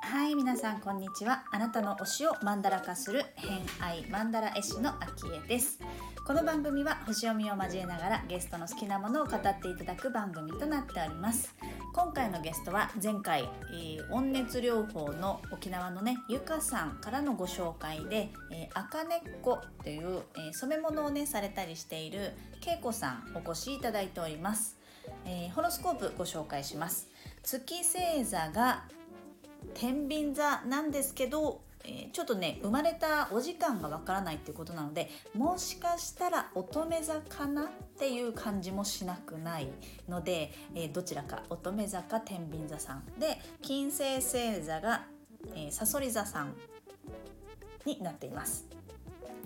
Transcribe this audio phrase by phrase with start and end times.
[0.00, 1.44] はい皆さんこんにちは。
[1.50, 5.80] あなたの推しをマンダラ化する偏愛マンダラ絵師のあきえです。
[6.24, 11.52] この番組は星読みを交えながらゲストの好きなものを語っていただく番組となっております。
[11.94, 22.32] 今回のゲストは前回、えー、温熱療法の沖縄のねゆかさんからのご紹介で、えー、赤根っこという、えー、染め物をねされたりしている
[22.62, 24.78] けいこさんお越しいただいております、
[25.26, 27.08] えー、ホロスコープご紹介します。
[27.42, 28.84] 月星座が
[29.74, 37.66] 天秤座なんですけどえー、ちょっとね生まれたお時間がわからないっていうことなのでもしかしたら乙女座かなっ
[37.98, 39.68] ていう感じもしなくない
[40.08, 45.04] ので、えー、どちらか乙女座か天秤座さんで金星星座が
[45.70, 46.54] さそり座さん
[47.84, 48.66] になっています。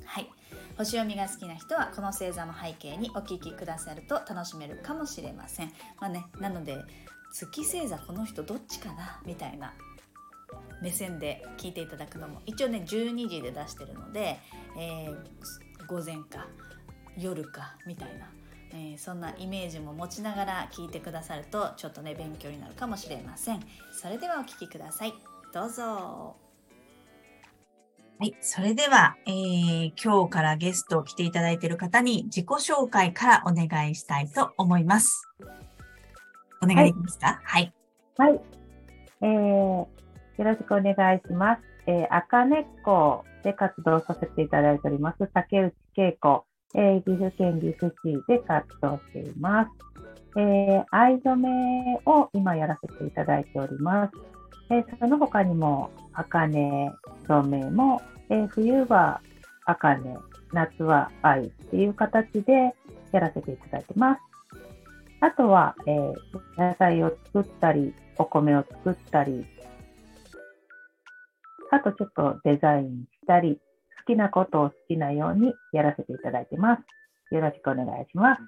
[0.05, 0.31] はい
[0.77, 5.73] 星読みが好きな人はこの星座の背景にお聞きくださると楽しめるかもしれません。
[5.99, 6.77] まあね、なので
[7.33, 9.73] 月星座この人どっちかなみたいな
[10.83, 14.39] 目線で聞いていただくのも一応ね12時で出してるので、
[14.79, 15.17] えー、
[15.87, 16.47] 午前か
[17.17, 18.31] 夜かみたいな、
[18.73, 23.61] えー、そんなイメージも持ちながら聞いてくださるとちょっとね勉強になるかもしれません
[23.93, 25.15] それではお聞きください
[25.53, 26.37] どうぞ
[28.19, 28.35] はい。
[28.41, 35.29] それでは、えー、今日からゲストを来ていただいている方に自己紹介からお願いしたいと思います。
[36.63, 37.39] お願いできますか？
[37.45, 37.75] はい。
[38.17, 38.41] はい。
[39.21, 39.87] えー、
[40.39, 41.63] よろしくお願いします。
[41.87, 49.71] えー、赤根っこで活動させていただいております、竹内恵子、えー、岐阜県岐阜市で活動しています。
[50.39, 54.13] えー、藍染めを今やらせていただいております。
[54.69, 56.93] えー、その他にも、茜
[57.27, 59.21] 染めも、えー、冬は
[59.65, 60.19] 茜、
[60.53, 62.75] 夏は藍っていう形で
[63.13, 64.21] やらせていただいてます。
[65.21, 66.15] あとは、えー、
[66.59, 69.47] 野菜を作ったり、お米を作ったり、
[71.71, 73.61] あとちょっとデザインしたり、
[74.07, 77.35] 好きなことを好きなようにやらせていただいてます。
[77.35, 78.43] よろしくお願いします。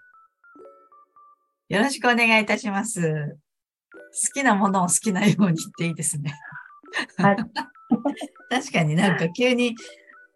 [1.68, 3.36] よろしくお願いいたします。
[3.92, 6.34] 好きなものを好きなようにっていいですね。
[7.18, 7.36] はい。
[8.50, 9.74] 確かになんか急に、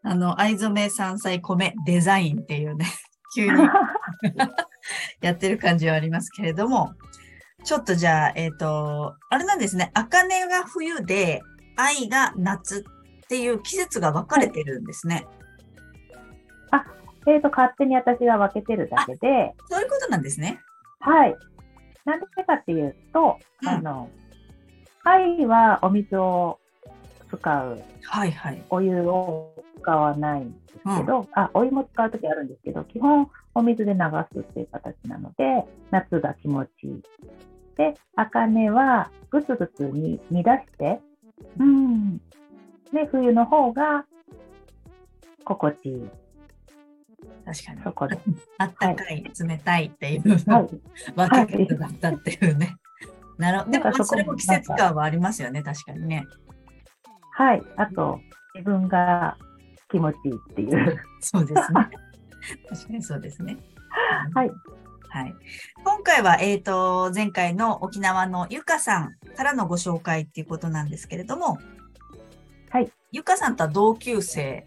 [0.03, 2.87] あの、藍染め山菜米デザインっていうね、
[3.35, 3.53] 急に
[5.23, 6.95] やってる感じはありますけれども、
[7.65, 11.43] ちょっとじゃあ、えっ、ー、と、あれなんですね、茜が冬で、
[11.77, 12.85] 愛が夏
[13.25, 15.27] っていう季節が分かれてるんですね。
[16.71, 16.85] あ、
[17.27, 19.55] えっ、ー、と、勝手に私が分けてるだけで。
[19.69, 20.61] そういうことなんですね。
[21.01, 21.37] はい。
[22.05, 24.11] なんでかっていうと、うん、あの、
[25.05, 26.59] 愛はお水を
[27.31, 27.83] 使う。
[28.03, 28.63] はいはい。
[28.71, 34.01] お湯を使わないんですけど、うん、あ、お湯も使うときあるんですけど、基本お水で流
[34.33, 37.03] すっていう形なので、夏が気持ちいい。
[37.77, 41.01] で、茜はぐつぐつに乱して、
[41.59, 42.19] うん。
[42.93, 44.05] で、冬の方が
[45.45, 46.11] 心地いい。
[47.45, 47.83] 確かに。
[47.83, 48.19] そこで。
[48.59, 50.69] あったかい、はい、冷たいっていう、はい、
[51.15, 52.77] 分け方だったっていうね。
[53.39, 53.71] なるほど。
[53.71, 56.27] でも、それも季節感はありますよね、確かにね。
[57.33, 57.63] はい。
[57.77, 58.21] あと、
[58.55, 59.37] 自分が
[59.91, 61.01] 気持ちいいっていう。
[61.21, 61.89] そうですね。
[62.69, 63.57] 確かにそうですね。
[64.35, 64.51] はい。
[65.13, 65.35] はい。
[65.85, 71.59] 今回は、えっ、ー、と、前回の沖縄のゆかさんからのご紹介っていうことなんですけれども、
[72.71, 72.91] はい。
[73.11, 74.67] ゆかさんとは同級生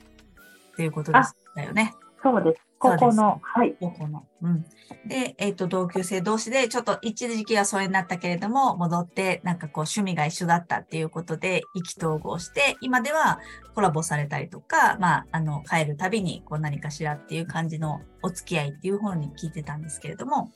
[0.74, 1.96] っていうことでしたよね。
[2.22, 2.62] そうです。
[2.90, 3.76] の、はい。
[3.80, 4.26] 高校の。
[4.42, 4.66] うん。
[5.08, 13.40] で、えっ、ー、と、同級生同士で、ちょっと一時期は疎遠になったけれども、戻って、なんかこう、趣味が一緒だったっていうことで、意気投合して、今では
[13.74, 20.52] コラボされたりとか、まあ、あの、帰るたびに、こう、何かしらっていう感じのお付き合いっていう方に聞いてたんですけれども、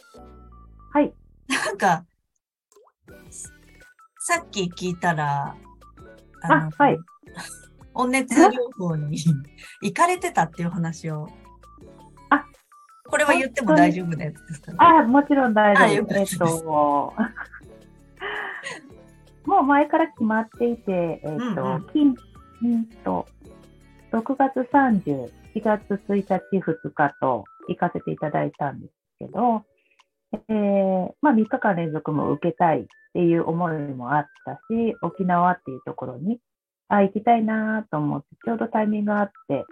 [0.92, 1.14] はい。
[1.48, 2.06] なんか、
[4.20, 5.56] さっき聞いたら、
[6.42, 6.98] あの、はい。
[7.94, 9.18] 温熱療法に
[9.82, 11.28] 行かれてたっていう話を
[13.10, 14.78] これは言っても大丈夫なやつですかね。
[14.80, 16.16] あもちろん大丈夫。
[16.16, 17.14] えっと、
[19.46, 22.16] もう前から決まっていて、えっ、ー、と、うんうん、金、
[22.64, 23.28] うんと、
[24.12, 29.64] 6月30、4月1日、2日と行かせていただいたんですけど、
[30.32, 36.40] えー、まあ3日間連続も受けたいっていう思いもあったし、沖縄っていうところに、
[36.88, 39.66] あ、行きたいなと思って、ちょうどタイミングがあって、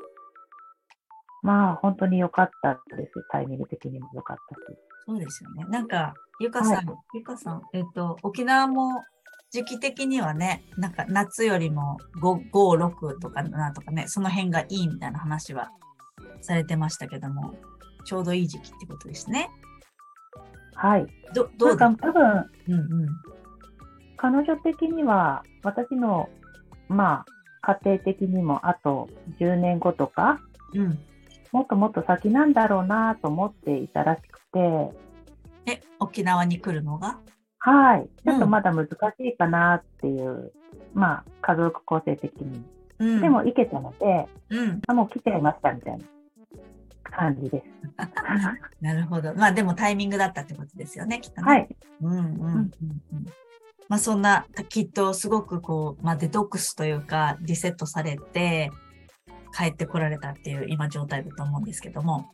[1.44, 3.14] まあ、本当に良かったです。
[3.32, 4.78] タイミング的にも良かったし。
[5.06, 5.66] そうですよね。
[5.70, 6.86] なんか、ゆかさん、はい、
[7.16, 9.04] ゆかさん、えっ、と、沖縄も
[9.50, 15.72] 時期的にはね、なんか夏よりも5、5 6とかなとかね、その辺がいいみたいな話は
[16.42, 17.56] されてましたけども、
[18.06, 19.50] ちょうどいい時期ってことですね。
[20.76, 21.08] はい。
[21.34, 21.90] どどうか？
[21.90, 23.08] 多分、うんうん。
[24.18, 26.30] 彼女的には、私の、
[26.88, 27.26] ま
[27.62, 29.10] あ、家庭的にも、あと
[29.40, 30.40] 10年後とか、
[30.74, 31.00] うん。
[31.52, 34.98] もっともっと先なんだろうなと思っていたらしくて、
[35.66, 37.20] え、沖縄に来るのが？
[37.60, 38.10] はい。
[38.24, 40.54] ちょっとまだ難しいかなっていう、
[40.94, 42.64] まあ、家族構成的に。
[43.00, 43.22] うん。
[43.22, 44.82] でも、行けたので、うん。
[44.88, 46.06] あ、もう来ちゃいましたみたいな
[47.04, 47.66] 感じです。
[48.80, 49.34] なるほど。
[49.36, 51.48] まあでもタイミングだったってことですよね、きっとね。
[51.52, 51.76] はい。
[52.02, 52.72] うんうんうんうん。
[53.90, 58.72] まあそんな、きっとすごくこう、まあデトックスというか、リセットされて、
[59.56, 62.32] 帰ってこられたっていう今状態だと思うんですけども。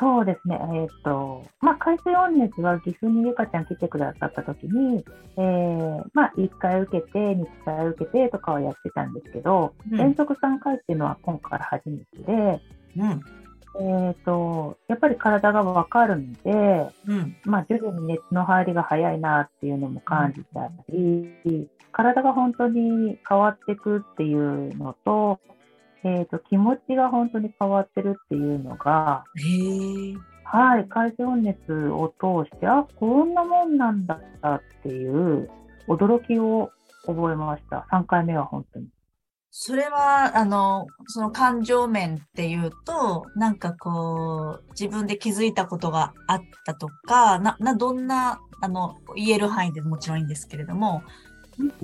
[0.00, 0.58] そうですね。
[0.74, 5.04] えっ、と、まあ、海水温熱は岐阜にゆかちゃん来てくださった時に、
[5.36, 12.60] えー、まあ、1回受けて、2回受けてとかはやってたんですけど、うん連続3回っていうのは今回初めてで、
[12.96, 13.20] うん。
[14.08, 17.36] えっ、と、やっぱり体がわかるので、うん。
[17.44, 25.40] まあ、徐々に熱の入りが早いなっていうのも感じたり、体が本当に変わっていくっていうのと、
[26.04, 29.24] えっ、と、気持ちが本当に変わってるっていうのが。
[30.44, 35.48] はい、海水温熱を通して、あ、こんなもんなんだっていう
[35.86, 36.72] 驚きを
[37.06, 37.86] 覚えました。
[37.92, 38.88] 3回目は本当に。
[39.52, 51.02] それは、あの、その感情面っていうと、なんかこう、自分で気づいたことがあったとか、な、な、どんな、あの、言える範囲でもちろんいいんですけれども、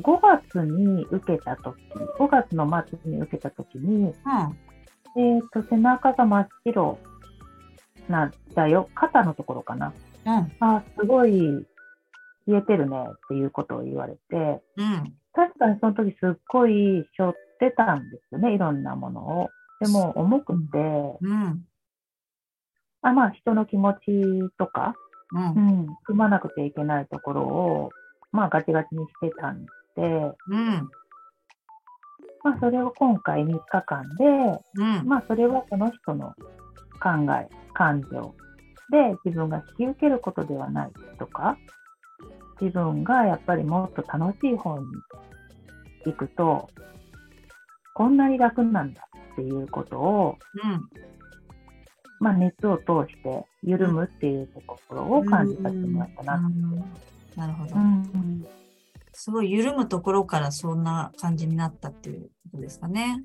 [0.01, 1.77] 5月に受けた時
[2.19, 4.13] 5月の末に受けた時に、うん。
[5.19, 6.99] えっ、と、背中が真っ白
[8.09, 8.89] なんだよ。
[8.95, 9.93] 肩のところかな。
[10.27, 10.53] うん。
[10.61, 11.67] あ、すごい
[12.47, 15.15] 冷えてるねっていうことを言われて、うん。
[15.33, 19.49] 確かにその時すっごい背負ってたんですよね、いろんなものを。
[19.81, 20.79] でも重くて、
[21.21, 21.65] うん。
[23.03, 24.01] あまあ人の気持ち
[24.59, 24.95] とか、
[25.33, 25.39] う。
[25.39, 27.91] うんん、組まなくちゃいけないところを、
[28.33, 29.67] まあガチガチにしてたんで、
[30.49, 30.89] うん。
[32.45, 34.25] まあそれを今回3日間で、
[34.77, 35.07] うん。
[35.07, 36.35] まあそれはその人の
[37.03, 38.35] 考え、感情
[38.91, 41.59] で自分が引き受けることではないとか、
[42.61, 44.87] 自分がやっぱりもっと楽しい方に
[46.05, 46.69] 行くと、
[47.95, 50.89] こんなに楽なんだっていうことを、うん。
[52.19, 56.37] まあ熱を通して緩むっていうところを感じさせてもらったな。
[56.37, 56.85] うん
[57.37, 57.79] なるほどう。
[57.79, 58.47] ん
[59.13, 63.25] すごい緩むところからそんな感じになったっていうことですかね。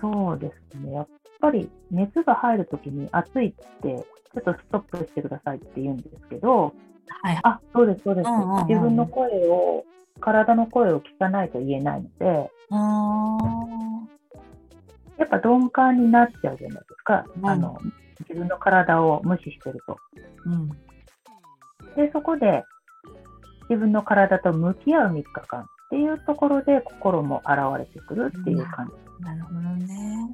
[0.00, 0.92] そうですね。
[0.92, 1.08] やっ
[1.40, 4.04] ぱり熱が入るときに暑いって、ちょ
[4.40, 6.74] っとストップしてくださいって言うんですけど、
[7.22, 7.40] はい。
[7.44, 8.26] あ、そうです、そうです。
[8.26, 9.84] うんうんうん自分の声を、
[10.20, 13.38] 体の声を聞かないと言えないので、あ
[15.18, 17.24] やっぱ鈍感になっちゃうじゃないですか。
[17.36, 17.78] うんあの、
[18.20, 19.96] 自分の体を無視してると。
[20.46, 20.85] ーうん。
[21.96, 22.64] で、そこで
[23.68, 29.24] 自分の体と向き合う3日間っていうところで心も現れてくるっていう感じ。
[29.24, 30.32] なるほどね。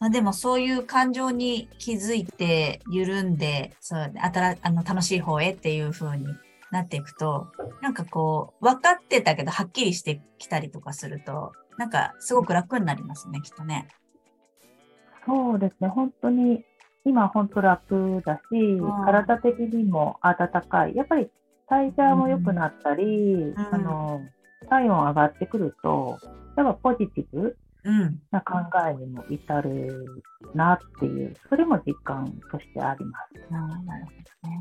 [0.00, 6.26] まあでもそういう感情に気づいて緩んで、そう、あたら、あの、楽しい方へっていう風に
[6.70, 7.48] なっていくと、
[7.82, 13.88] なんかこう、分かってたけどはっきりしてきたりとかすると、なんかすごく楽になりますね、きっとね。
[15.26, 16.64] そうですね、本当に、
[17.04, 20.94] 今本当楽だし、ん体的にも温かい。
[20.94, 21.30] やっぱり
[21.68, 24.20] 代謝も良くなったり、あの、
[24.68, 26.18] 体温上がってくると、
[26.56, 28.20] やっぱポジティブうん。
[28.30, 30.22] な考えにも至る
[30.54, 33.24] なっていう、それも実感としてあります。
[33.50, 34.10] あーなるほ
[34.42, 34.60] どね。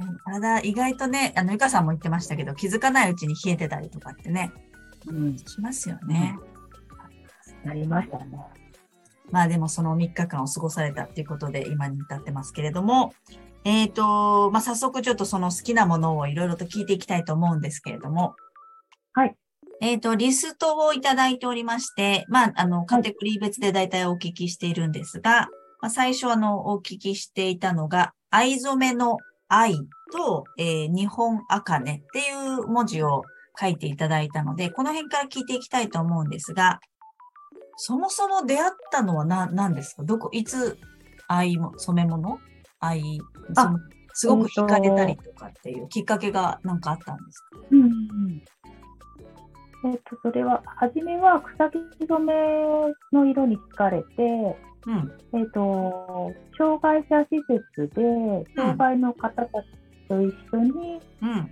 [0.00, 4.50] うん体、意外とね、あの、ゆかさんも言ってましたけど、気づかないうちに冷えてたりとかってね、
[5.06, 6.36] うん、しますよね。
[7.64, 8.38] なりましたね。
[9.32, 13.12] まあでもその3日間を過ごされたっていうことで今に至ってますけれども、
[13.64, 18.34] えっ、と、まあ早速ちょっとその好きなものをいろいろと聞いていきたいと思うんですけれども、
[19.12, 19.34] はい。
[19.82, 25.48] えっ、と、リストをいただいておりまして、まあ、あの、カテゴリー別で大体お聞きしているんですが、
[25.80, 29.16] まあ、最初あの、お聞きしていたのが、藍染めの
[29.48, 29.74] 愛
[30.12, 33.22] と、えー日本茜っていう文字を
[33.58, 36.80] 書いていただいたので、この辺から聞いていきたいと思うんですが、
[37.82, 40.02] そもそも出会ったのは何何ですか？
[40.02, 40.78] どこ、いつ
[41.28, 42.38] 藍も、染め物？
[42.78, 43.18] 藍、
[44.12, 47.58] すごく惹かれたりとかっていうきっかけが何かあったんですか？
[47.70, 48.42] うんうん。
[49.92, 54.06] えっ、と、それは、初めは草木染めの色に惹かれて、
[54.86, 55.12] うん。
[55.32, 59.66] えっ、と、障害者施設で、障害の方たち
[60.06, 61.50] と一緒にうん。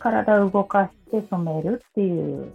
[0.00, 2.52] 体を動かして染めるっていう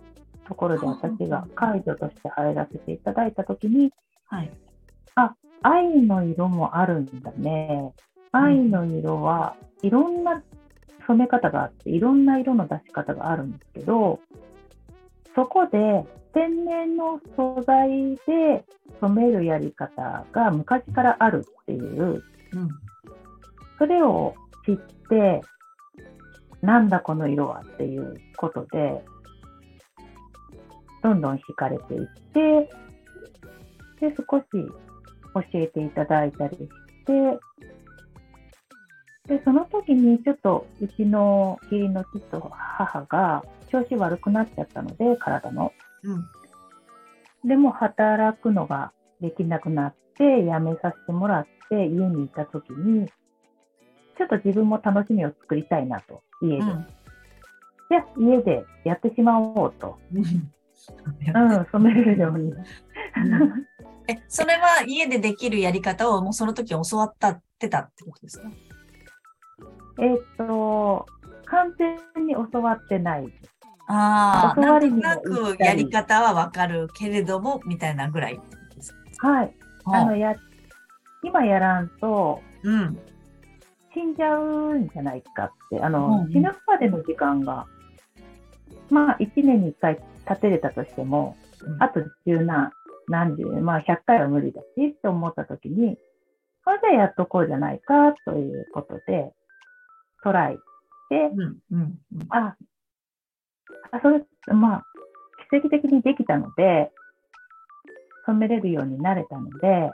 [0.50, 3.94] ところで私が介助として入らせていただいたときに、
[4.26, 4.52] はい。
[5.62, 7.94] 愛の色もあるんだね。
[8.32, 10.42] 愛の色はいろんな
[11.06, 14.20] 染め方があって、いろんな色の出し方があるんですけど、
[15.36, 18.66] そこで天然の素材で
[19.02, 22.24] 染めるやり方が昔からあるっていう、うん。
[23.78, 24.34] それを
[24.66, 24.76] 知っ
[25.10, 25.42] て、
[26.62, 29.04] なんだこの色はっていうことで、
[31.02, 32.70] どんどん惹かれていって、
[34.00, 36.68] で、少し教えていただいたりし
[37.06, 37.40] て、
[39.28, 45.72] で、その時にちょっとうちの義理の父と母が調子悪くなっちゃったので、体の。
[46.04, 46.14] う
[47.46, 47.48] ん。
[47.48, 48.92] でも働くのが
[49.22, 53.08] できなくなって、辞めさせてもらって、家にいたときに、
[54.18, 56.58] ちょっと自分も楽しみを作りたいなと、家で。
[56.58, 56.88] うん。
[57.90, 59.98] じゃあ、家でやってしまおうと。
[61.36, 62.54] うんうん、染めれるように。
[64.08, 68.50] え、それは家でできるやり方をもうその時教わったってたってことですか？
[70.02, 71.06] えっと、
[71.46, 73.28] 完全に教わってない。
[73.88, 78.40] ああ、教なんとなくやり方はわかるけれども、みたいなぐらい
[79.18, 79.54] はい。
[79.84, 80.36] かあの、や、
[81.24, 82.98] 今やらんと、うん。
[83.94, 87.66] 死んじゃうんじゃないかって、あうんの、うん死ぬまでの時間が、
[88.90, 92.72] まあ、1年に1回立てれたとしても、うんあと十何、
[93.08, 95.98] 何十、まあ、100回は無理だしって思ったときに、
[96.66, 99.34] あじゃあやっとこうじゃないかということで、
[100.24, 100.60] トライし
[101.10, 101.40] て、うん。
[101.40, 101.58] うん。
[101.72, 102.56] うんあ、
[103.92, 104.84] あそれ、まあ、
[105.52, 106.92] 奇跡的にできたので、
[108.26, 109.92] 染めれるようになれたので、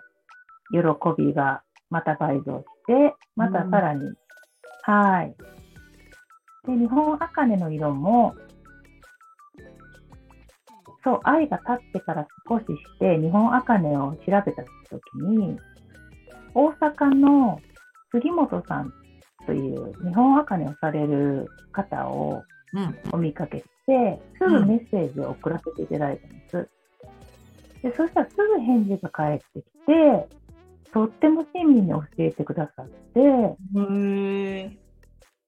[0.71, 0.79] 喜
[1.17, 4.13] びがまた倍増して、またさらに、
[4.83, 5.35] はい。
[6.67, 8.35] で、日本茜の色も、
[11.05, 14.51] そう、愛が立ってから少しして、日本茜を調べたと
[15.13, 15.57] きに、
[16.53, 17.61] 大阪の
[18.11, 18.91] 杉本さん
[19.45, 22.43] という日本茜をされる方を
[22.75, 22.99] うん。
[23.13, 26.69] お見かけして、すぐメッセージを送らせていただいたんです。
[27.83, 30.27] で、そしたらすぐ返事が返ってきて、
[30.91, 33.19] とっても親身に教えてくださって。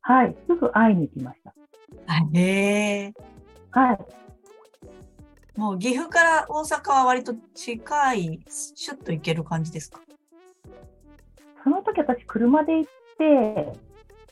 [0.02, 1.54] はい、すぐ会いに来ました。
[2.34, 3.14] へえ。
[3.72, 3.98] はい、
[5.58, 10.00] もう岐阜から大阪は割と近い、シュッと行ける感じですか？
[11.64, 13.74] その時私車で行って、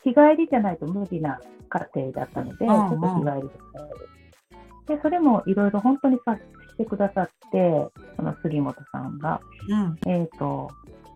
[0.04, 3.50] 日帰りじゃないと無理な家庭だったので、ちうんうんょっと日帰り
[4.88, 4.96] で。
[4.96, 6.38] で、それもいろいろ本当に察
[6.70, 9.42] してくださって、その杉本さんが。
[9.68, 9.98] うん。
[10.12, 10.70] えっ、と、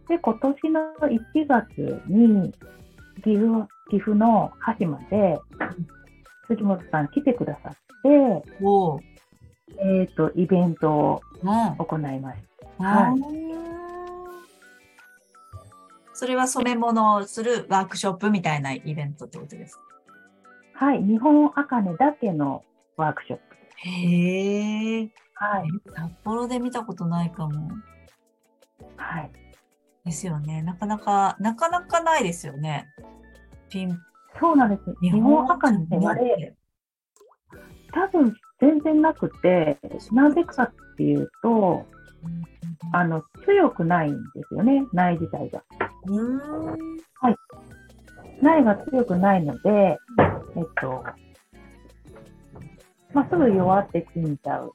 [0.08, 2.51] で、今年の1月に、
[3.24, 5.39] 岐阜、岐阜の羽島で、
[6.48, 7.80] 杉本さん来てくださって。
[9.81, 11.75] えっ、と、イベントをうん。
[11.77, 12.41] 行いまし
[12.77, 12.83] た。
[12.83, 13.19] はい
[16.13, 19.77] それは染め物をするワークショップみたいなイベントってことです
[20.77, 20.86] か？
[20.86, 22.65] はい、日本茜だけの
[22.98, 23.43] ワークショップ。
[23.77, 25.09] へえ。
[25.36, 27.69] はい、札幌で見たことないかも。
[28.98, 29.31] はい。
[30.03, 30.62] ですよね。
[30.62, 32.88] なかなか、なかなかないですよね。
[33.69, 33.98] ピン、
[34.41, 34.93] そうなんです。
[35.01, 36.53] 日本茜ってあれ、
[37.93, 39.78] 多分全然なくて、
[40.12, 41.86] なぜかっていうと、
[42.92, 45.63] あの、強くないんですよね、苗自体が。
[46.08, 47.00] うーん。
[48.42, 49.98] 苗が強くないので、
[50.56, 51.04] えっと、
[53.13, 54.74] まあ、すぐ弱って死んじゃう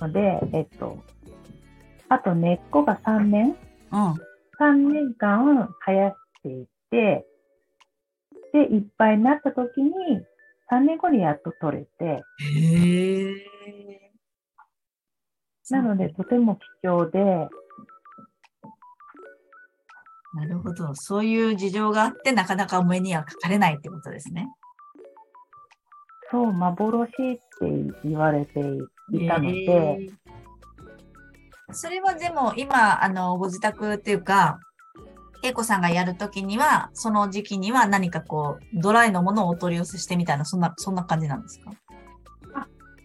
[0.00, 1.02] ので、えっと、
[2.08, 3.56] あと根っこが3年、
[3.92, 4.14] うん。
[4.58, 7.26] 3年間生やしていって、
[8.52, 9.92] で、いっぱいになった時に、
[10.70, 12.22] 3年後にやっと取れて。
[15.70, 17.48] なので、とても貴重で、
[20.34, 20.94] なるほど。
[20.94, 24.48] そういう事情があって、なかなかお目にはかかれないってことですね。
[26.30, 27.40] そう、幻って
[28.04, 28.60] 言われて
[29.12, 30.10] いたので、
[31.72, 34.58] それはでも今、あの、ご自宅っていうか、
[35.42, 41.72] 恵子さんがやるときには、その時期には何かこう、ドライのものをお取り寄せしてみたいな、そんな、そんな感じなんですか？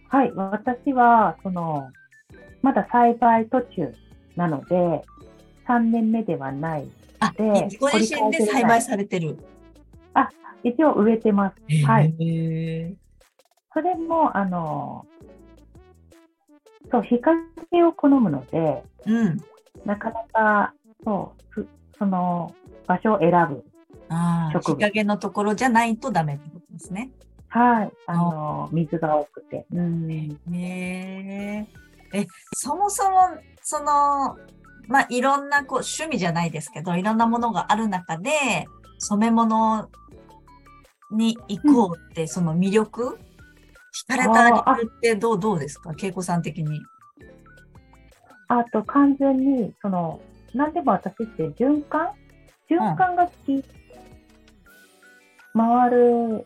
[0.09, 1.91] はい、私は、その、
[2.61, 3.93] まだ栽培途中
[4.35, 5.03] なので、
[5.67, 6.87] 3年目ではない。
[7.19, 9.37] あ、でご自身で栽培されてる。
[10.63, 11.85] 一応植えてます。
[11.87, 12.13] はい。
[12.19, 12.93] へ
[13.73, 15.07] それも、あの、
[16.91, 19.37] そう、日陰を好むので、ーうん。
[19.85, 20.73] なかなか、
[21.03, 21.67] そう、ふ
[22.01, 22.55] その、
[22.87, 23.63] 場所を選ぶ。
[24.09, 27.11] ああ、日陰のところじゃないとダメってことですね。
[27.47, 27.91] はい。
[28.07, 29.67] あの、水が多くて。
[29.71, 30.07] うん。
[30.47, 31.67] ね
[32.11, 32.21] え。
[32.21, 33.19] え、そもそも、
[33.61, 34.39] その、
[34.87, 38.31] まあ、いろんなこう趣味じゃないですけど、いろんなものがある中で、
[38.97, 39.87] 染め物
[41.11, 43.19] に行こうって、その魅力？
[44.09, 45.93] 惹かれた理由ってどう、どうですか？
[46.01, 46.81] 恵子さん的に。
[48.47, 50.19] あと、完全に、その、
[50.53, 52.11] なんでも私って循環？
[52.69, 53.63] 循環が好き。
[55.53, 56.45] 回る、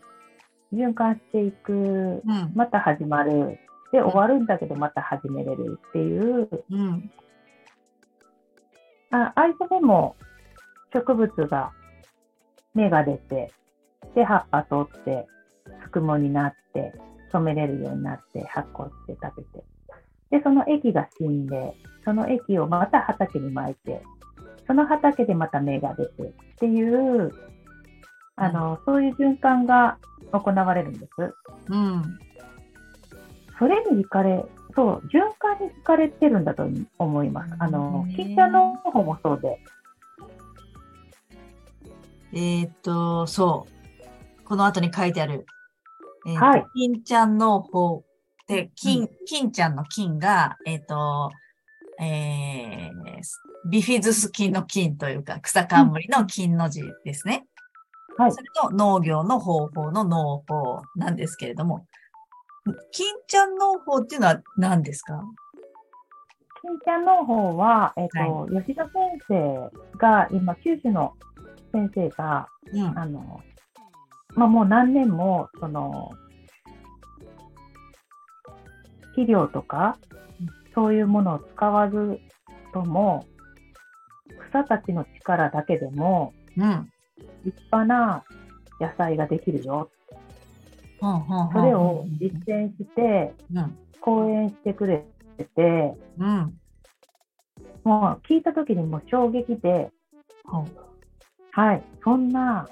[0.72, 2.52] 循環していく、うん。
[2.54, 3.58] また始まる。
[3.92, 7.10] で、終わるんだけど、また始めれるっていう、うん。
[9.12, 10.16] あ藍染めも
[10.92, 11.72] 植物が
[12.74, 13.52] 芽が出て、
[14.14, 15.28] で、葉っぱ取って、
[15.84, 16.92] すくもになって、
[17.30, 19.64] 染めれるようになって、発酵して食べて。
[20.36, 21.74] で、その液が死んで、
[22.04, 24.02] その液をまた畑に巻いて、
[24.66, 27.32] その畑でまた芽が出てっていう、
[28.36, 29.98] あの、そういう循環が
[30.32, 31.34] 行われるんです。
[31.68, 32.18] うん。
[33.58, 37.54] それに惹かれ、そう、循環に惹かれてるんだと思います。
[37.58, 39.58] あのへー、金茶の方もそうで、
[42.34, 44.44] えーっと、そう。
[44.44, 45.46] この後に書いてある。
[46.26, 48.04] えーはい金ちゃん農法
[48.46, 51.30] で、金、う金ちゃんの金が、えーっと、
[51.98, 57.46] えー、ビフィズス菌の菌というか、草冠の金の字ですね。
[58.18, 58.32] はい。
[58.32, 61.86] それと農業の方法の農法なんですけれども、
[62.92, 65.22] 金ちゃん農法っていうのは何ですか？
[66.62, 68.92] 金ちゃんの方は、えっ、と、吉田先
[69.28, 71.14] 生が、今、九州の
[71.72, 72.98] 先生が、うん。
[72.98, 73.40] あの、
[74.34, 76.10] まあ、もう何年も、その、
[79.16, 79.98] 肥料とか
[80.40, 82.20] うん、そういうものを使わず
[82.72, 83.24] とも、
[84.50, 86.90] 草たちの力だけでも、うん。
[87.44, 88.24] 立派な
[88.78, 89.90] 野菜ができるよ。
[91.00, 93.78] ほんそれを実践して、うん。
[94.00, 95.04] 講演してくれ
[95.38, 96.58] て、うん。
[97.84, 99.90] もう聞いた時にもう衝撃で、
[101.52, 102.68] はい、そんな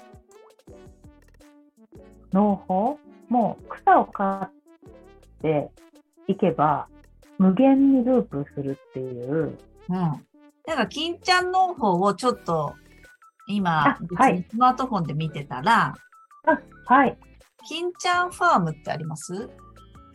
[2.33, 4.51] 農法、もう草を刈っ
[5.41, 5.71] て
[6.27, 6.87] いけば、
[7.37, 9.57] 無限にループするっていう、
[9.89, 9.95] うん。
[9.95, 10.19] なん
[10.65, 12.73] か、金ちゃん農法をちょっと、
[13.47, 14.45] 今あ、はい。
[14.49, 15.93] スマートフォンで見てたら、
[16.45, 17.17] あ、はい、
[17.67, 19.49] 金ちゃんファームってあります？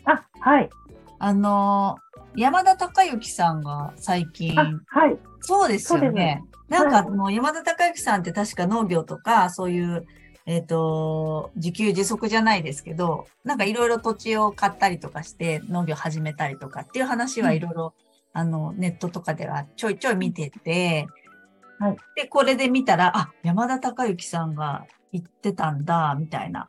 [0.04, 0.70] あ、はい、
[1.18, 6.42] あのー、山田孝之さんが最近、あ、はい、そうですよね。
[6.68, 6.72] す。
[6.72, 7.10] なんか、はい。
[7.10, 10.06] もう山田孝之さんって確か農業とか、そういう、
[10.46, 17.94] えっ、と、自給自足じゃないですけど、なんかいろいろ土地を買ったりとかして農業始めたりとかっていう話はいろいろ、
[18.32, 21.06] あの、ネットとかではちょいちょい見てて、
[21.78, 26.68] はいで、これで見たら、あ、山田孝之さんが言ってたんだ、みたいな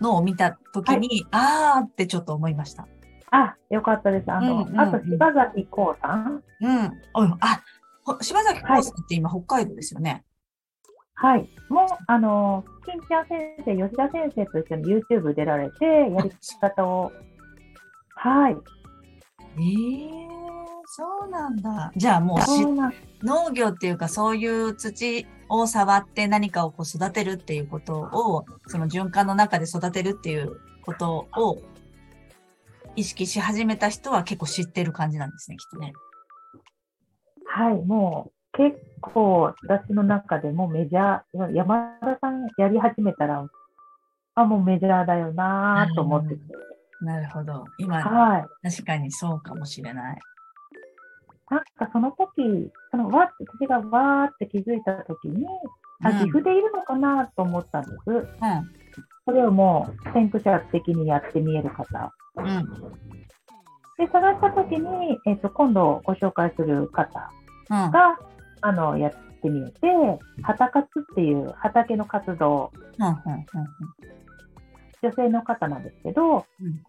[0.00, 2.86] のを見たときに、あーってちょっと思いました。
[3.32, 4.30] あ、よかったです。
[4.30, 7.00] あの、うんうんうんあと柴崎幸さん、うん。
[7.40, 7.62] あ、
[8.04, 10.24] ほ柴崎幸さんって今北海道ですよね。
[11.22, 17.12] はい、もう、あの、金ちゃん先生、吉田先生と一緒に YouTube 出られて、やり方を、
[18.16, 18.56] はい、
[19.58, 20.30] ええ
[20.86, 21.92] そうなんだ。
[21.94, 22.66] じゃあもうし
[23.22, 31.62] 農業っていうかそういう土を触って何かをこう育てるっていうことを、その循環の中で育てるっていうことを
[32.96, 35.92] 意識し始めた人は結構知ってる感じなんですね、きっとね。
[37.46, 43.46] はい、もう結構私の中でもメジャー、山田さんやり始めたら、
[44.34, 46.40] あ、もうメジャーだよなと思ってて。
[47.00, 47.64] なるほど。
[47.78, 48.70] 今、はい。
[48.70, 50.18] 確かにそうかもしれない。
[51.50, 55.46] なんかその時、そのわって、私がわーって気づいた時に、
[56.04, 57.94] あ、うん岐阜でいるのかなと思ったんです。
[58.08, 58.26] うん。
[59.24, 62.12] それをもう先駆者的にやってみえる方。
[62.36, 62.64] うん。
[63.98, 67.30] で、探した時に、えっ、と、今度ご紹介する方
[67.70, 67.90] うん。
[67.90, 68.18] が、
[68.62, 73.06] あの、やってみえて、畑活っていう畑の活動、うん。
[73.06, 73.14] うん。
[75.02, 76.82] 女性の方なんですけど、うん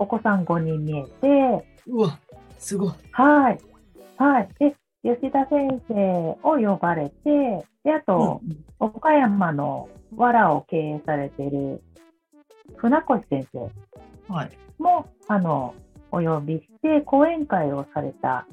[0.00, 1.98] お子さん5人見えて、うん。
[1.98, 2.18] うわ、
[2.58, 2.92] すごい。
[3.10, 3.58] はい。
[4.16, 4.48] はい。
[4.60, 8.40] で、吉田先生を呼ばれて、で、あと、
[8.78, 11.82] 岡山の藁を経営されている
[12.76, 13.58] 船越先生
[14.28, 14.50] うんはい。
[14.78, 15.74] も、あの、
[16.12, 18.46] お呼びして、講演会をされた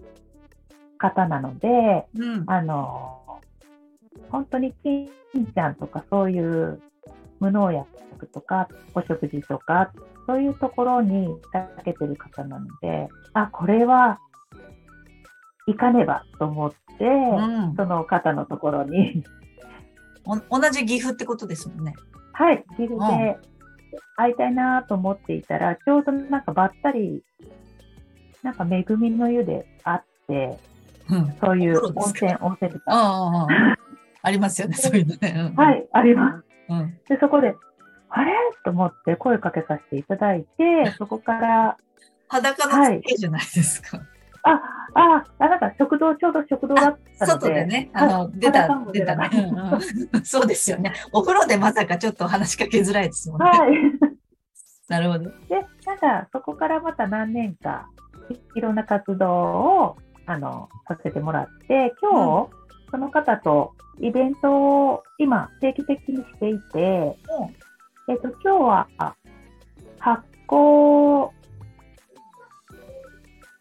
[1.09, 2.43] 方なので、うん。
[2.47, 3.39] あの、
[4.29, 5.09] 本当に金
[5.53, 6.81] ちゃんとかそういう
[7.39, 9.91] 無農薬とか、お食事とか、
[10.27, 14.19] そういうところに長けてる方なので、あ、これは
[15.67, 19.23] 行かねばと思って、うんその方のところに、
[20.25, 21.93] お同じ岐阜ってことですもんね。
[22.33, 23.37] はい、岐阜で
[24.15, 27.23] 会いたいなと思っていたら、ちょうどなんかばったり、
[28.41, 30.57] なんか恵みの湯で会って、
[31.09, 31.37] うん。
[31.43, 33.47] そういう温泉、温泉とか、
[34.21, 35.33] ありますよね、 そういうのね。
[35.35, 35.71] うんは。
[35.71, 36.45] い、あります。
[36.69, 36.97] うん。
[37.07, 37.55] で、そこで、
[38.09, 38.33] あれ？
[38.63, 41.77] と思って声かけさせていただいて、そこから、
[42.27, 43.99] 裸の付けじゃないですか。
[44.43, 44.61] あ、
[44.93, 49.37] あ、あ、なんか食堂、ちょうど食堂だった外でね、あはいの、出た出たね出。
[49.41, 49.81] うんうん
[50.25, 50.93] そうですよね。
[51.11, 53.49] お風呂でまさかちょっと話しかけづらいですもんね。
[53.49, 53.71] はい。
[54.87, 55.25] なるほど。
[55.25, 57.87] で、なんか、そこからまた何年か、
[58.29, 62.49] いいろんな活動を、あの、させてもらって、今日、
[62.91, 67.17] その方とイベントを今、定期的にしていて、
[68.07, 69.15] えっと、今日は、あ
[69.99, 71.29] 発酵、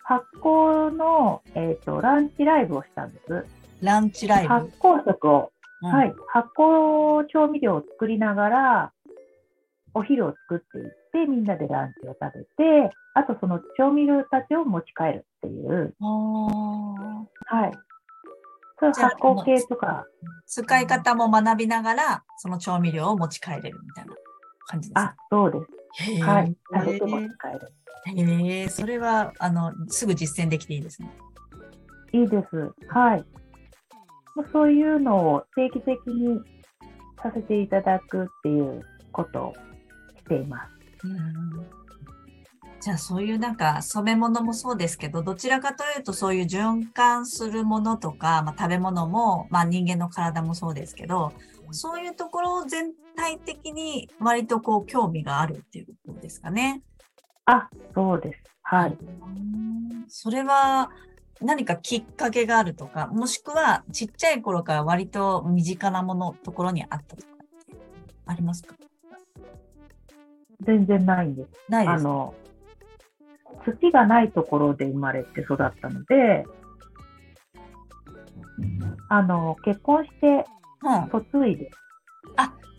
[0.03, 3.47] 発酵の、えっと、ランチライブをしたんです。
[3.81, 4.49] ランチライブ。
[4.49, 5.91] 発酵食を、うん。
[5.91, 8.93] はい、発酵調味料を作りながら、
[9.95, 17.73] お昼を作っていって、みんなでランチを食べて、あとその調味料たちを持ち帰るっていう、はい。
[18.81, 20.05] そう発酵系とか、
[20.47, 24.15] 使い方も学びながら、その調味料を持ち帰れるみたいな
[24.67, 26.23] 感じですあか。、そうです。
[26.23, 26.57] はい。
[26.73, 27.73] 食べて持ち帰る。
[28.07, 31.09] へえ、それは、あの、すぐ実践できていいですね。
[32.13, 32.73] いいです。
[32.89, 33.25] はい。
[34.53, 36.41] そういうのを定期的に
[37.23, 39.55] させていただくっていうこと
[40.25, 41.07] ています。
[41.07, 41.85] うん
[42.81, 51.33] じゃあそういうなんか染め物もそうですけど、どちらかというとそういう循環するものとか、まあ、食べ物も、まあ、人間の体もそうですけど、
[51.71, 56.83] そういうところを全体的に割とこう興味があるっていうことですかね。
[57.47, 58.41] あ、そうです。
[58.65, 58.99] はい。
[59.01, 60.91] うんそれは
[61.41, 67.79] 何かきっかけがあるとか、もしくはちっちゃい頃から割と身近なものところにあったとかって
[68.27, 68.75] ありますか？
[70.65, 71.49] 全然ないんです。
[71.69, 72.35] ないですかあの、
[73.65, 76.45] 土がないところで生まれて育ったので、
[79.09, 80.47] あの、結婚して
[80.83, 81.23] うん。
[81.33, 81.71] 嫁いで、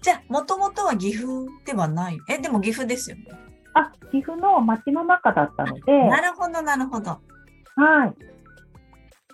[0.06, 1.28] じゃあ、もともとは岐阜
[1.66, 2.20] ではない。
[2.30, 3.24] え、でも岐阜ですよね。
[3.74, 7.10] あ、岐阜の町の中だったので、なるほど、なるほど。
[7.10, 8.14] はい。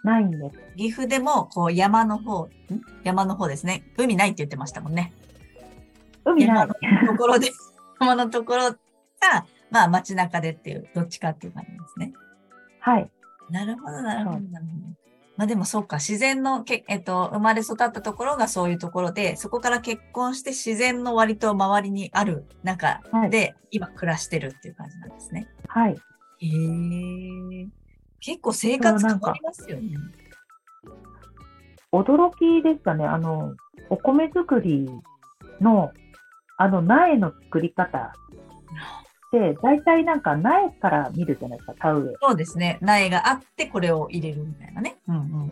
[0.06, 0.58] ないんです。
[0.78, 2.50] 岐阜でも、こう、山の方、ん？
[3.04, 3.84] 山の方ですね。
[3.98, 5.12] 海ないって言ってましたもんね。
[6.24, 6.68] 海ない。
[7.06, 7.52] ところで、
[8.02, 8.78] 山のところが、
[9.70, 12.14] まあ、街中でっていう、どっちかっていう感じですね。
[12.80, 13.10] はい。
[13.50, 15.02] なるほど、なるほど、そうなるほど。
[15.38, 25.48] まあでもそうか、自然のけ、えっと、生まれ育ったところがそういうところで、そこから結婚して自然の割と周りにある中で、今暮らしてるっていう感じなんですね。
[25.68, 25.94] はい。
[25.94, 27.68] へえ。
[28.20, 29.98] 結構生活変わりますよね。
[31.92, 33.06] 驚きでしたね。
[33.06, 33.56] あの、
[33.90, 34.90] お米作り
[35.60, 35.92] の、
[36.62, 38.12] あの、苗の作り方っ
[39.32, 42.16] て、大体なんか苗から見るじゃないですか、田植え。
[42.22, 42.78] そうですね。
[42.82, 44.98] 苗があってこれを入れるみたいなね。
[45.08, 45.52] うんうん。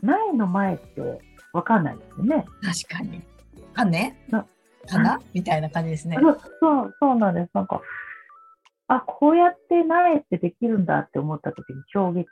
[0.00, 1.00] 苗の前って
[1.52, 2.44] わかんないですよね。
[2.62, 3.20] 確かに。
[3.74, 4.14] 種？
[4.30, 4.46] な
[4.86, 6.16] かなみたいな感じですね。
[6.20, 7.50] そうそう、そうなんです。
[7.52, 7.80] なんか、
[8.86, 12.28] あ、こうやって苗ってできるんだって思った時に衝撃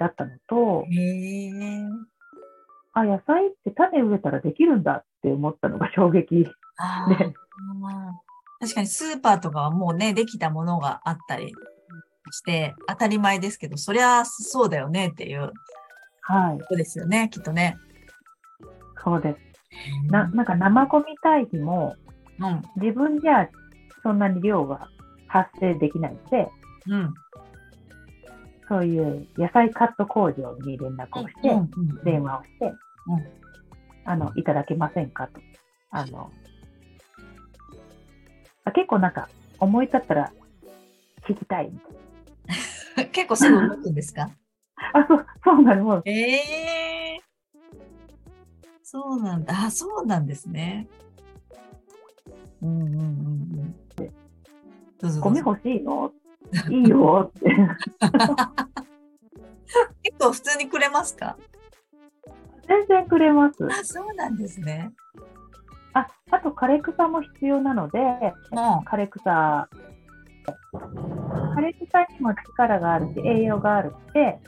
[0.00, 1.86] だったのと、へえ。
[2.94, 6.44] あ、野菜って種植えたらできるんだって思ったのが衝撃。
[6.78, 7.34] ああね
[8.60, 11.52] 確かにスーパーとかはもうね、できたものがあったり
[12.32, 15.52] して、当たり前ですけど、そりゃそうだよねっていう
[16.22, 17.76] はい、ことですよね、きっとね。
[19.04, 20.10] そうです。
[20.10, 21.94] な、なんか生ゴミ堆肥も
[22.40, 22.62] うん。
[22.80, 23.48] 自分じゃ
[24.02, 24.88] そんなに量が
[25.26, 26.48] 発生できないので、
[26.88, 27.14] うん。
[28.68, 31.70] そういう野菜カット工場に連絡をして、うん
[32.04, 32.74] 電話をして、うん
[34.04, 35.40] あの、いただけませんかと。
[35.90, 36.30] あの、
[38.68, 39.28] あ結構なんか
[39.58, 40.32] 思い立ったら
[41.26, 41.78] 聞きたいみ
[42.96, 44.26] たい結構すぐ動くんですか？
[44.26, 44.34] な。
[45.00, 45.84] あ、そう、そうなの。
[45.84, 46.36] もうえ
[47.16, 47.20] え
[48.82, 49.54] そうなんだ。
[49.66, 50.86] あ、そうなんですね。
[52.62, 53.74] うんうんうんうん。
[53.96, 54.10] どうぞ
[55.00, 56.12] どうぞゴミ欲しいの？
[56.70, 57.46] いいよって。
[60.02, 61.36] 結構普通にくれますか？
[62.66, 63.64] 全然くれます。
[63.66, 64.90] あ、そうなんですね。
[65.94, 67.98] あ、あと枯れ草も必要なので、
[68.50, 69.68] も枯れ草、
[71.56, 74.38] 枯れ草にも力があるし、栄養があるので、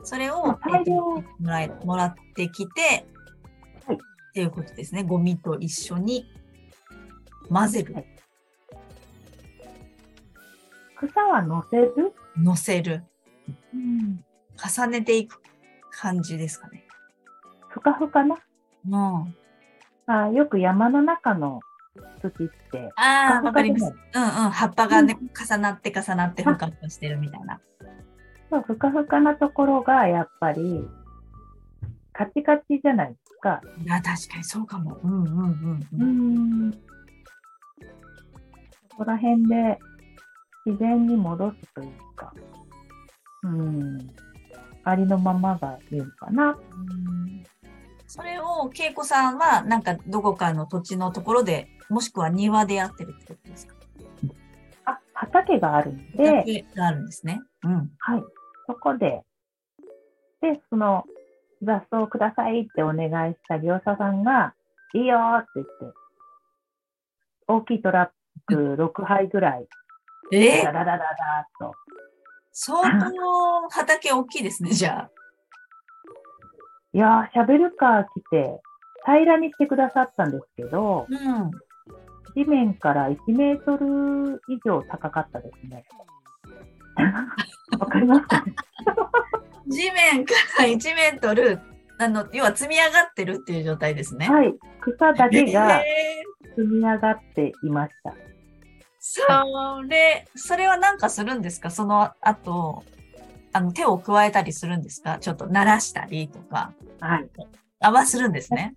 [0.00, 1.16] う、それを、大量。
[1.18, 3.06] えっともらえもらってきて、
[3.86, 3.96] はい。
[3.96, 3.98] っ
[4.32, 5.02] ていうことですね。
[5.02, 6.26] ゴミと一緒に
[7.48, 8.06] 混ぜる、はい。
[10.96, 13.04] 草は乗せる、乗せる、
[13.74, 14.24] うん、
[14.56, 15.40] 重ねていく
[15.90, 16.84] 感じですかね。
[17.68, 18.36] ふかふかな？
[18.88, 19.34] うん。
[20.08, 21.60] あよく山の中の
[22.22, 22.32] 土っ
[22.70, 22.90] て。
[22.96, 23.92] ああ、わかります。
[23.92, 24.30] ふうんうん。
[24.50, 27.60] 葉っぱがね、重なって重なってふかふかしてるみたいな。
[28.50, 30.88] そうふかふかなところがやっぱり
[32.12, 33.60] カチカチじゃないですか。
[33.84, 34.98] いや、確かにそうかも。
[35.02, 35.46] うんうんうんう
[35.98, 36.68] うん。
[36.68, 36.72] ん。
[36.72, 36.78] そ
[38.96, 39.78] こら辺で
[40.64, 42.32] 自然に戻すというか、
[43.42, 43.98] うん。
[44.84, 46.56] ありのままがいいのかな。
[48.16, 53.74] それを、恵子さんは、なんか、どこかの土地のところで、もしくは庭でやってるってことですか？
[54.86, 57.40] あ、畑があるんで、畑があるんですね。
[57.62, 57.90] うん。
[57.98, 58.24] はい。
[58.66, 59.22] そこで、
[60.40, 61.04] で、その
[61.62, 64.54] 雑草をくださいってお願いした業者さんが、
[64.94, 65.72] いいよーって言って、
[67.48, 68.10] 大きいトラッ
[68.46, 69.68] ク6杯ぐらい、
[70.32, 71.06] えダダダダダーっ
[71.60, 71.74] と。
[72.52, 75.10] 相当畑大きいですね、じゃあ。
[76.92, 78.60] いやー、シャベルカー来て、
[79.04, 81.50] 平らにしてくださったんですけど、うん。
[82.34, 85.84] 地面から1メートル以上高かったですね。
[87.78, 88.54] わかりますかね？
[89.68, 91.60] 地面から1メートル、
[91.98, 94.28] あの、要は積み上がってるっていう状態ですね。
[94.28, 94.54] はい。
[94.80, 98.14] 草だけがえー積み上がっていました。
[98.98, 99.22] そ
[99.86, 101.70] れ、それはなんかするんですか？
[101.70, 102.82] その後、
[103.56, 105.16] あの、手を加えたりするんですか？
[105.18, 106.72] ちょっと鳴らしたりとか。
[107.00, 107.28] はい。
[107.80, 108.74] あはするんですね。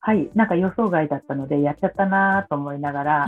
[0.00, 0.30] はい。
[0.34, 3.26] なんか予想外だったので、やっちゃったなーと思いながら、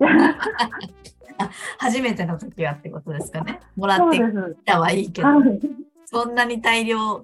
[1.78, 3.60] 初めての時はってことですかね。
[3.76, 4.18] もらって。
[4.18, 4.22] き
[4.64, 5.60] たはいいけど、はい。
[6.06, 7.22] そんなに大量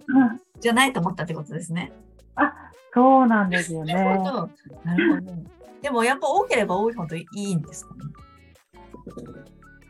[0.60, 1.92] じゃないと思ったってことですね。
[2.34, 2.52] あ、
[2.92, 3.94] そうなんですよね。
[3.94, 4.50] なるほど。
[4.84, 5.32] なるほど。
[5.80, 8.00] でもやっぱ多ければ多いほどいいんですかね。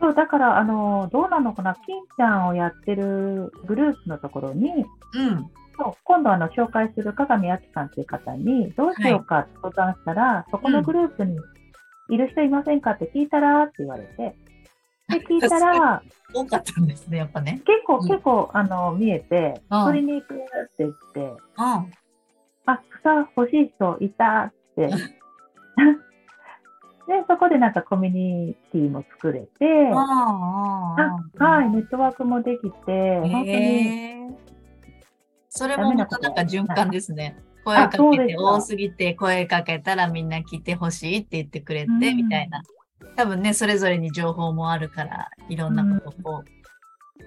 [0.00, 4.70] そう、だから、あの、どうなのかな、金ちゃんをやってるグループのところに、
[5.14, 5.50] うん。
[5.78, 9.40] そう今度あの紹介する鏡明さんという方に、どうしようか？
[9.40, 11.36] って相談したら、そこのグループに
[12.08, 14.36] いる人いませんかって聞いたらって言われて、
[15.08, 16.02] で、聞いたら、
[16.34, 17.60] 多かったんですね、やっぱね。
[17.66, 20.44] 結構、うん結構、あの、見えて、うん取りに行くって
[20.78, 21.36] 言って、うん。
[22.68, 24.90] あ、草欲しい人いたって。
[27.06, 28.12] で、そこでなんかコミュ
[28.46, 34.36] ニティも作れて、はい、ネットワークもできて、本当に、
[35.48, 37.36] それもまたなんか循環ですね。
[37.64, 42.62] 声あかけて多すぎて声かけたらみんな来てほしいって言ってくれてうんみたいな。
[43.16, 46.44] 多分ね、それぞれに情報もあるからいろんなことを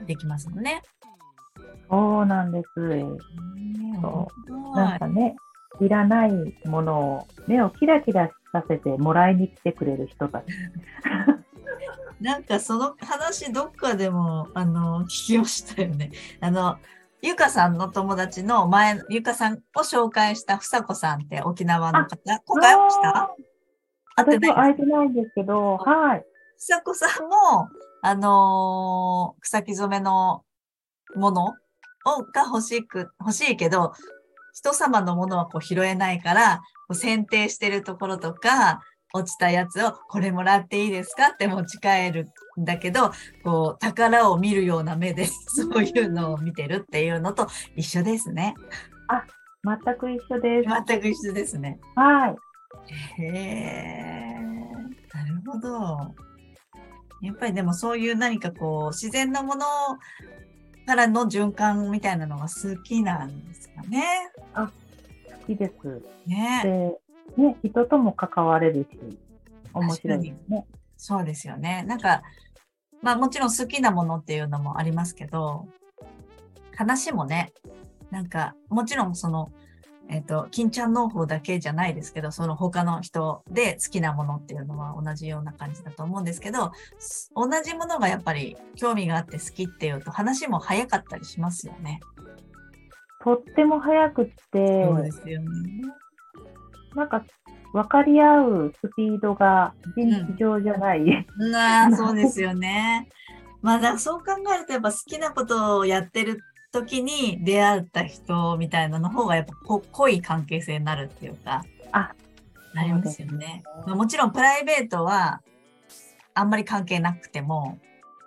[0.06, 0.82] できますもんね。
[1.90, 2.68] そうなんです。
[4.02, 5.36] そうなんかね、
[5.82, 6.32] いらない
[6.66, 10.46] ものを目をキラキラさせてもらいに来てくれる人たち。
[12.22, 16.12] なんかその話どっかでもあの聞きましたよね。
[16.42, 16.78] あの、
[17.22, 22.18] ゆかさんの友達の前、ゆかさんを紹介したふさこさんって沖縄の方。
[22.46, 23.36] 今回会いました
[24.16, 26.26] 会ってな会えてないんですけど、はい。
[26.58, 27.70] ふさこさんも、
[28.02, 30.44] あのー草木染めの
[31.16, 31.46] もの
[32.06, 33.94] をが欲しく、欲しいけど、
[34.60, 38.82] 人様のものはこう拾えないから、こう選定してるところとか、
[39.14, 42.28] 落ちたやつをこれもらっていいですかって持ち帰る
[42.60, 43.12] んだけど、
[43.44, 48.54] こう宝を見るような目で そういうのを見てるっていうのと一緒ですね。
[49.64, 50.70] 全く一緒です。
[50.88, 51.80] 全く一緒ですね。
[51.96, 52.36] はい。
[53.22, 54.36] へえ、
[55.14, 56.16] なるほど。
[57.22, 59.66] やっぱりでもそういう何かこう自然なもの
[60.90, 64.32] からの循環みたいなのが好きなんですかね。
[64.56, 64.68] 好
[65.46, 66.02] きです。
[66.26, 66.98] ね。
[67.38, 69.20] で、ね、人とも関われるし、
[69.72, 70.66] 面白いですね。
[70.98, 71.84] そうですよね。
[71.88, 72.24] なんか、
[73.04, 75.68] まあもちろん好きなものっていうのもありますけど、
[76.76, 77.54] 話もね、
[78.10, 79.52] なんかもちろんその、
[80.12, 92.00] えっ、と、金ちゃん農法だけじゃないですけど、その他の人で好きなものっていうのは同じような感じだと思うんですけど、す同じものがやっぱり興味があって好きっていうと話も早かったりしますよね。
[93.24, 95.48] とっても早くって、そうですよね。
[96.96, 97.24] なんか
[97.74, 101.28] 分かり合うスピードが尋常じゃない。
[101.38, 103.08] なあ、そうですよね。
[103.62, 112.14] まあ、だそう考えると、やっぱ好きなことをやってる時に出会った人みたいなの方が、やっぱこ濃い関係性になるっていうか、あ、
[112.74, 113.64] なりますよね。
[113.88, 115.42] まあ、もちろんプライベートは、
[116.34, 117.80] あんまり関係なくても、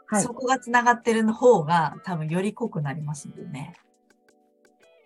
[0.07, 0.35] はいそ。
[0.35, 3.75] こがつながってるの方が、多分より濃くなりますもんね。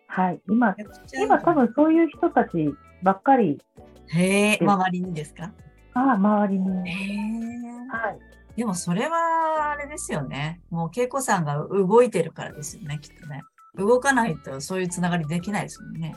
[0.06, 0.40] はい。
[0.48, 0.74] 今、
[1.12, 3.60] 今多分そういう人たちばっかり、
[4.08, 5.52] へえ、周りにですか？
[5.94, 6.90] あ周りに。
[6.90, 7.88] へえ。
[7.88, 8.18] はい。
[8.56, 10.60] でもそれはあれですよね。
[10.70, 13.42] もう恵子さんが動いてるからですよね、きっとね。
[13.76, 16.14] 動かないとそういうつながりできないですもんね。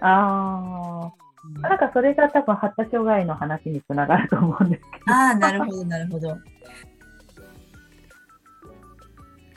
[0.00, 5.12] ああ、なんかそれが多分発達障害の話につながると思うんですけど。
[5.12, 6.36] ああ、なるほど、なるほど。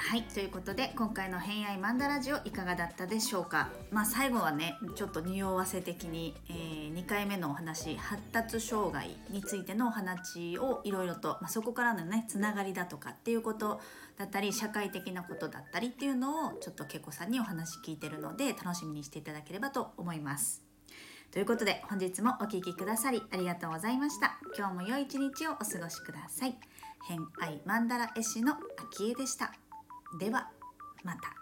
[0.06, 13.82] はいということで今回の「偏愛マンダラジオ」いかがだったでしょうか、まあ、最後はねちょっと匂わせ的に、えー、2回目のお話発達障害についてのお話をいろいろと、まあ、そこからのねつながりだとかっていうこと
[14.18, 20.62] だったり社会的なことだったりっていうのをちょっとけこさんにお話聞いてるので楽しみにしていただければと思います。
[21.32, 24.38] ということで本日もお聴きくださりありがとうございました。
[24.56, 26.58] 今日も良い一日をお過ごしください。
[27.08, 29.63] 偏愛マンダラ絵師の秋江でした。
[30.20, 30.48] では
[31.04, 31.34] また。